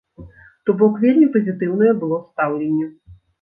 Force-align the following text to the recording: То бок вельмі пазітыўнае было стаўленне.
То 0.69 0.73
бок 0.79 0.95
вельмі 1.03 1.27
пазітыўнае 1.35 1.93
было 2.01 2.17
стаўленне. 2.31 2.89